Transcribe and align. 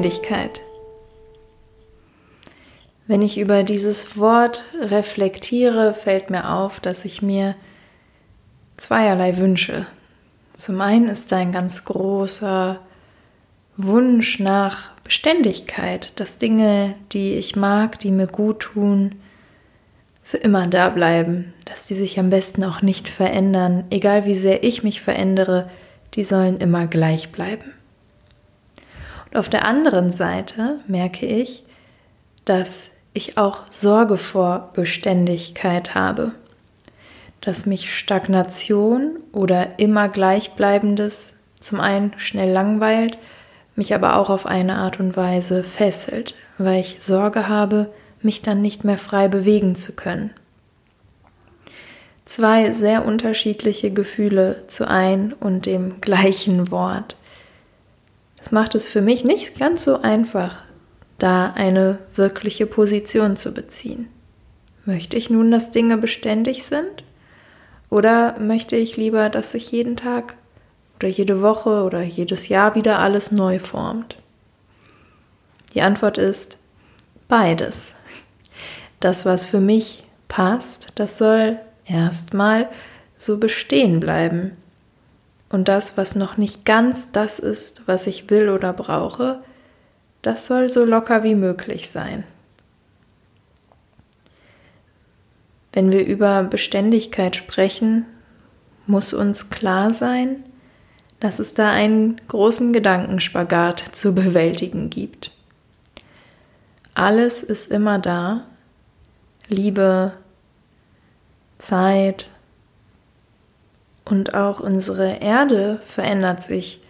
Beständigkeit. 0.00 0.62
Wenn 3.06 3.20
ich 3.20 3.38
über 3.38 3.64
dieses 3.64 4.16
Wort 4.16 4.64
reflektiere, 4.80 5.92
fällt 5.92 6.30
mir 6.30 6.54
auf, 6.54 6.80
dass 6.80 7.04
ich 7.04 7.20
mir 7.20 7.54
zweierlei 8.78 9.36
wünsche. 9.36 9.86
Zum 10.54 10.80
einen 10.80 11.08
ist 11.08 11.32
da 11.32 11.36
ein 11.36 11.52
ganz 11.52 11.84
großer 11.84 12.80
Wunsch 13.76 14.38
nach 14.38 14.90
Beständigkeit, 15.04 16.18
dass 16.18 16.38
Dinge, 16.38 16.94
die 17.12 17.34
ich 17.34 17.56
mag, 17.56 17.98
die 18.00 18.10
mir 18.10 18.26
gut 18.26 18.60
tun, 18.60 19.16
für 20.22 20.38
immer 20.38 20.66
da 20.66 20.88
bleiben, 20.88 21.52
dass 21.66 21.86
die 21.86 21.94
sich 21.94 22.18
am 22.18 22.30
besten 22.30 22.64
auch 22.64 22.80
nicht 22.80 23.08
verändern, 23.08 23.84
egal 23.90 24.24
wie 24.24 24.34
sehr 24.34 24.64
ich 24.64 24.82
mich 24.82 25.02
verändere, 25.02 25.68
die 26.14 26.24
sollen 26.24 26.58
immer 26.58 26.86
gleich 26.86 27.32
bleiben. 27.32 27.72
Und 29.30 29.36
auf 29.38 29.48
der 29.48 29.64
anderen 29.64 30.12
Seite 30.12 30.80
merke 30.86 31.26
ich, 31.26 31.64
dass 32.44 32.90
ich 33.12 33.38
auch 33.38 33.62
Sorge 33.70 34.16
vor 34.16 34.70
Beständigkeit 34.74 35.94
habe, 35.94 36.32
dass 37.40 37.66
mich 37.66 37.96
Stagnation 37.96 39.18
oder 39.32 39.78
immer 39.78 40.08
gleichbleibendes 40.08 41.38
zum 41.60 41.80
einen 41.80 42.12
schnell 42.16 42.50
langweilt, 42.50 43.18
mich 43.76 43.94
aber 43.94 44.16
auch 44.16 44.30
auf 44.30 44.46
eine 44.46 44.76
Art 44.76 45.00
und 45.00 45.16
Weise 45.16 45.62
fesselt, 45.62 46.34
weil 46.58 46.80
ich 46.80 46.96
Sorge 46.98 47.48
habe, 47.48 47.92
mich 48.22 48.42
dann 48.42 48.60
nicht 48.62 48.84
mehr 48.84 48.98
frei 48.98 49.28
bewegen 49.28 49.76
zu 49.76 49.94
können. 49.94 50.30
Zwei 52.24 52.70
sehr 52.70 53.04
unterschiedliche 53.04 53.90
Gefühle 53.90 54.62
zu 54.68 54.86
ein 54.86 55.32
und 55.32 55.66
dem 55.66 56.00
gleichen 56.00 56.70
Wort. 56.70 57.16
Das 58.40 58.52
macht 58.52 58.74
es 58.74 58.88
für 58.88 59.02
mich 59.02 59.24
nicht 59.24 59.58
ganz 59.58 59.84
so 59.84 60.00
einfach, 60.00 60.62
da 61.18 61.52
eine 61.54 61.98
wirkliche 62.14 62.66
Position 62.66 63.36
zu 63.36 63.52
beziehen. 63.52 64.08
Möchte 64.84 65.16
ich 65.16 65.30
nun, 65.30 65.50
dass 65.50 65.70
Dinge 65.70 65.98
beständig 65.98 66.64
sind? 66.64 67.04
Oder 67.90 68.38
möchte 68.38 68.76
ich 68.76 68.96
lieber, 68.96 69.28
dass 69.28 69.52
sich 69.52 69.70
jeden 69.70 69.96
Tag 69.96 70.36
oder 70.96 71.08
jede 71.08 71.42
Woche 71.42 71.82
oder 71.82 72.02
jedes 72.02 72.48
Jahr 72.48 72.74
wieder 72.74 72.98
alles 72.98 73.30
neu 73.30 73.58
formt? 73.58 74.16
Die 75.74 75.82
Antwort 75.82 76.18
ist 76.18 76.58
beides. 77.28 77.94
Das, 79.00 79.24
was 79.24 79.44
für 79.44 79.60
mich 79.60 80.04
passt, 80.28 80.92
das 80.94 81.18
soll 81.18 81.58
erstmal 81.86 82.68
so 83.16 83.38
bestehen 83.38 84.00
bleiben. 84.00 84.56
Und 85.50 85.68
das, 85.68 85.96
was 85.96 86.14
noch 86.14 86.36
nicht 86.36 86.64
ganz 86.64 87.10
das 87.12 87.38
ist, 87.38 87.82
was 87.86 88.06
ich 88.06 88.30
will 88.30 88.48
oder 88.48 88.72
brauche, 88.72 89.42
das 90.22 90.46
soll 90.46 90.70
so 90.70 90.84
locker 90.84 91.22
wie 91.22 91.34
möglich 91.34 91.90
sein. 91.90 92.24
Wenn 95.72 95.92
wir 95.92 96.06
über 96.06 96.44
Beständigkeit 96.44 97.36
sprechen, 97.36 98.06
muss 98.86 99.12
uns 99.12 99.50
klar 99.50 99.92
sein, 99.92 100.44
dass 101.20 101.38
es 101.38 101.52
da 101.54 101.70
einen 101.70 102.20
großen 102.28 102.72
Gedankenspagat 102.72 103.80
zu 103.92 104.14
bewältigen 104.14 104.88
gibt. 104.88 105.32
Alles 106.94 107.42
ist 107.42 107.70
immer 107.70 107.98
da, 107.98 108.46
Liebe, 109.48 110.12
Zeit 111.58 112.30
und 114.10 114.34
auch 114.34 114.60
unsere 114.60 115.20
Erde 115.20 115.80
verändert 115.86 116.42
sich 116.42 116.80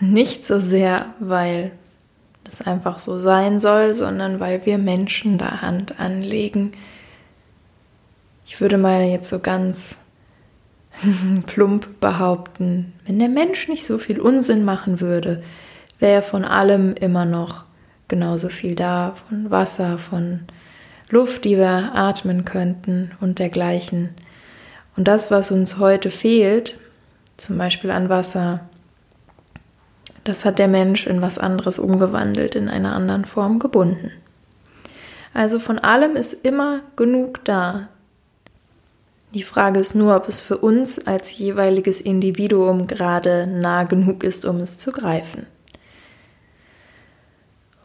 nicht 0.00 0.46
so 0.46 0.58
sehr, 0.58 1.06
weil 1.18 1.72
es 2.44 2.62
einfach 2.62 2.98
so 2.98 3.18
sein 3.18 3.60
soll, 3.60 3.94
sondern 3.94 4.40
weil 4.40 4.64
wir 4.64 4.78
Menschen 4.78 5.38
da 5.38 5.60
Hand 5.60 5.98
anlegen. 6.00 6.72
Ich 8.46 8.60
würde 8.60 8.78
mal 8.78 9.02
jetzt 9.04 9.28
so 9.28 9.40
ganz 9.40 9.96
plump 11.46 12.00
behaupten, 12.00 12.92
wenn 13.06 13.18
der 13.18 13.28
Mensch 13.28 13.68
nicht 13.68 13.86
so 13.86 13.98
viel 13.98 14.20
Unsinn 14.20 14.64
machen 14.64 15.00
würde, 15.00 15.42
wäre 15.98 16.22
von 16.22 16.44
allem 16.44 16.94
immer 16.94 17.24
noch 17.24 17.64
genauso 18.06 18.48
viel 18.48 18.74
da, 18.74 19.14
von 19.28 19.50
Wasser, 19.50 19.98
von 19.98 20.40
Luft, 21.10 21.44
die 21.44 21.56
wir 21.56 21.94
atmen 21.94 22.44
könnten 22.44 23.12
und 23.20 23.38
dergleichen. 23.38 24.10
Und 24.98 25.06
das, 25.06 25.30
was 25.30 25.52
uns 25.52 25.78
heute 25.78 26.10
fehlt, 26.10 26.76
zum 27.36 27.56
Beispiel 27.56 27.92
an 27.92 28.08
Wasser, 28.08 28.68
das 30.24 30.44
hat 30.44 30.58
der 30.58 30.66
Mensch 30.66 31.06
in 31.06 31.22
was 31.22 31.38
anderes 31.38 31.78
umgewandelt, 31.78 32.56
in 32.56 32.68
einer 32.68 32.96
anderen 32.96 33.24
Form 33.24 33.60
gebunden. 33.60 34.10
Also 35.32 35.60
von 35.60 35.78
allem 35.78 36.16
ist 36.16 36.32
immer 36.32 36.80
genug 36.96 37.44
da. 37.44 37.86
Die 39.34 39.44
Frage 39.44 39.78
ist 39.78 39.94
nur, 39.94 40.16
ob 40.16 40.26
es 40.26 40.40
für 40.40 40.58
uns 40.58 41.06
als 41.06 41.38
jeweiliges 41.38 42.00
Individuum 42.00 42.88
gerade 42.88 43.46
nah 43.46 43.84
genug 43.84 44.24
ist, 44.24 44.44
um 44.44 44.56
es 44.56 44.78
zu 44.78 44.90
greifen. 44.90 45.46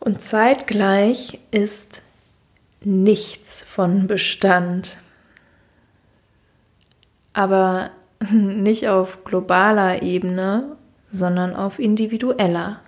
Und 0.00 0.22
zeitgleich 0.22 1.38
ist 1.50 2.00
nichts 2.82 3.60
von 3.60 4.06
Bestand. 4.06 4.96
Aber 7.34 7.90
nicht 8.30 8.88
auf 8.88 9.24
globaler 9.24 10.02
Ebene, 10.02 10.76
sondern 11.10 11.54
auf 11.54 11.78
individueller. 11.78 12.80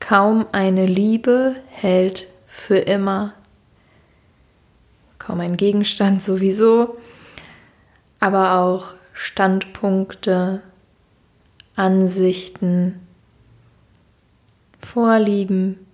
Kaum 0.00 0.46
eine 0.52 0.86
Liebe 0.86 1.56
hält 1.70 2.28
für 2.46 2.76
immer. 2.76 3.32
Kaum 5.18 5.40
ein 5.40 5.56
Gegenstand 5.56 6.22
sowieso, 6.22 6.98
aber 8.20 8.58
auch 8.58 8.94
Standpunkte, 9.12 10.60
Ansichten, 11.76 13.00
Vorlieben 14.80 15.84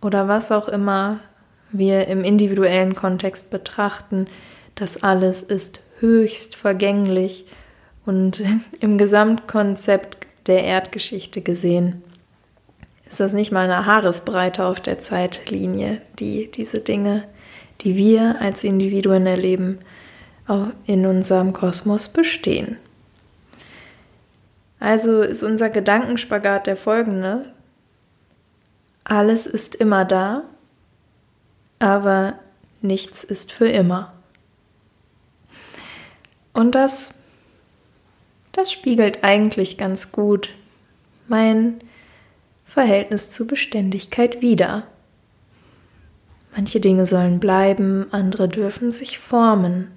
oder 0.00 0.28
was 0.28 0.52
auch 0.52 0.68
immer 0.68 1.20
wir 1.70 2.06
im 2.06 2.22
individuellen 2.22 2.94
Kontext 2.94 3.50
betrachten, 3.50 4.26
das 4.76 5.02
alles 5.02 5.42
ist 5.42 5.80
höchst 6.00 6.56
vergänglich 6.56 7.46
und 8.06 8.42
im 8.80 8.98
Gesamtkonzept 8.98 10.26
der 10.46 10.64
Erdgeschichte 10.64 11.40
gesehen 11.40 12.02
ist 13.14 13.20
das 13.20 13.32
nicht 13.32 13.52
mal 13.52 13.70
eine 13.70 13.86
Haaresbreite 13.86 14.64
auf 14.64 14.80
der 14.80 14.98
Zeitlinie, 14.98 16.00
die 16.18 16.50
diese 16.50 16.80
Dinge, 16.80 17.22
die 17.82 17.96
wir 17.96 18.40
als 18.40 18.64
Individuen 18.64 19.24
erleben, 19.24 19.78
auch 20.48 20.66
in 20.86 21.06
unserem 21.06 21.52
Kosmos 21.52 22.08
bestehen. 22.08 22.76
Also 24.80 25.22
ist 25.22 25.44
unser 25.44 25.70
Gedankenspagat 25.70 26.66
der 26.66 26.76
folgende. 26.76 27.52
Alles 29.04 29.46
ist 29.46 29.76
immer 29.76 30.04
da, 30.04 30.42
aber 31.78 32.34
nichts 32.82 33.22
ist 33.22 33.52
für 33.52 33.68
immer. 33.68 34.12
Und 36.54 36.74
das, 36.74 37.12
das 38.52 38.72
spiegelt 38.72 39.22
eigentlich 39.22 39.76
ganz 39.76 40.12
gut 40.12 40.54
mein 41.28 41.80
Verhältnis 42.64 43.28
zu 43.30 43.46
Beständigkeit 43.46 44.40
wider. 44.40 44.84
Manche 46.56 46.80
Dinge 46.80 47.04
sollen 47.04 47.40
bleiben, 47.40 48.06
andere 48.12 48.48
dürfen 48.48 48.90
sich 48.90 49.18
formen. 49.18 49.88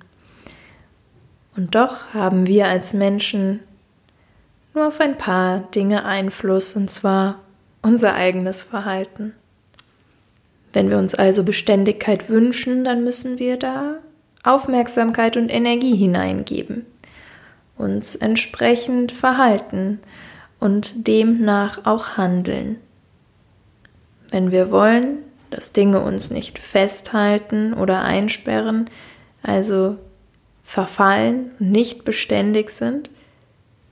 Und 1.56 1.76
doch 1.76 2.14
haben 2.14 2.48
wir 2.48 2.68
als 2.68 2.94
Menschen 2.94 3.60
nur 4.74 4.88
auf 4.88 5.00
ein 5.00 5.18
paar 5.18 5.60
Dinge 5.74 6.06
Einfluss, 6.06 6.76
und 6.76 6.90
zwar 6.90 7.40
unser 7.82 8.14
eigenes 8.14 8.64
Verhalten. 8.64 9.34
Wenn 10.74 10.90
wir 10.90 10.98
uns 10.98 11.16
also 11.16 11.44
Beständigkeit 11.44 12.30
wünschen, 12.30 12.84
dann 12.84 13.04
müssen 13.04 13.40
wir 13.40 13.58
da 13.58 13.96
Aufmerksamkeit 14.48 15.38
und 15.38 15.50
Energie 15.50 15.96
hineingeben, 15.96 16.86
uns 17.78 18.16
entsprechend 18.16 19.12
verhalten 19.12 20.00
und 20.60 21.08
demnach 21.08 21.86
auch 21.86 22.18
handeln. 22.18 22.78
Wenn 24.32 24.52
wir 24.52 24.72
wollen, 24.72 25.20
dass 25.50 25.72
Dinge 25.72 26.02
uns 26.02 26.32
nicht 26.32 26.60
festhalten 26.60 27.74
oder 27.74 28.02
einsperren, 28.02 28.90
also 29.44 29.98
verfallen 30.64 31.52
und 31.60 31.72
nicht 31.72 32.04
beständig 32.04 32.70
sind, 32.70 33.10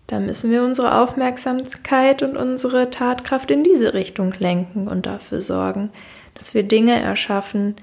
dann 0.07 0.25
müssen 0.25 0.51
wir 0.51 0.63
unsere 0.63 0.99
Aufmerksamkeit 1.01 2.21
und 2.21 2.37
unsere 2.37 2.89
Tatkraft 2.89 3.49
in 3.49 3.63
diese 3.63 3.93
Richtung 3.93 4.33
lenken 4.37 4.87
und 4.87 5.05
dafür 5.05 5.41
sorgen, 5.41 5.89
dass 6.35 6.53
wir 6.53 6.63
Dinge 6.63 6.99
erschaffen, 6.99 7.75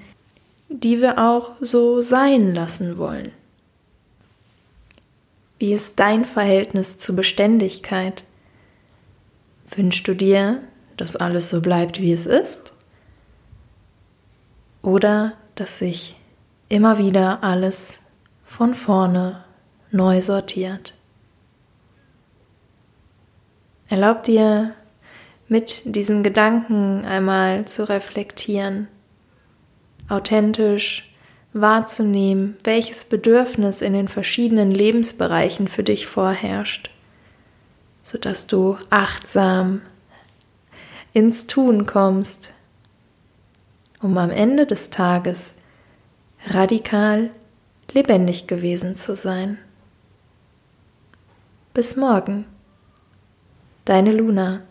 die 0.73 1.01
wir 1.01 1.19
auch 1.19 1.51
so 1.61 2.01
sein 2.01 2.55
lassen 2.55 2.97
wollen. 2.97 3.31
Wie 5.59 5.71
ist 5.71 5.99
dein 5.99 6.25
Verhältnis 6.25 6.97
zu 6.97 7.15
Beständigkeit? 7.15 8.23
Wünschst 9.75 10.07
du 10.07 10.15
dir, 10.15 10.61
dass 10.97 11.15
alles 11.15 11.49
so 11.49 11.61
bleibt, 11.61 12.01
wie 12.01 12.11
es 12.11 12.25
ist, 12.25 12.73
oder 14.81 15.33
dass 15.55 15.77
sich 15.77 16.19
immer 16.69 16.97
wieder 16.97 17.43
alles 17.43 18.01
von 18.43 18.73
vorne 18.73 19.43
neu 19.91 20.21
sortiert. 20.21 20.95
Erlaub 23.87 24.23
dir 24.23 24.73
mit 25.47 25.81
diesem 25.85 26.23
Gedanken 26.23 27.05
einmal 27.05 27.65
zu 27.65 27.87
reflektieren, 27.87 28.87
authentisch 30.09 31.09
wahrzunehmen, 31.53 32.55
welches 32.63 33.05
Bedürfnis 33.05 33.81
in 33.81 33.93
den 33.93 34.07
verschiedenen 34.07 34.71
Lebensbereichen 34.71 35.67
für 35.67 35.83
dich 35.83 36.07
vorherrscht, 36.07 36.89
sodass 38.01 38.47
du 38.47 38.77
achtsam 38.89 39.81
ins 41.13 41.45
Tun 41.47 41.85
kommst, 41.85 42.53
um 44.01 44.17
am 44.17 44.31
Ende 44.31 44.65
des 44.65 44.89
Tages 44.89 45.53
radikal 46.47 47.29
lebendig 47.91 48.47
gewesen 48.47 48.95
zu 48.95 49.15
sein. 49.15 49.59
Bis 51.73 51.95
morgen, 51.95 52.45
deine 53.85 54.11
Luna. 54.11 54.61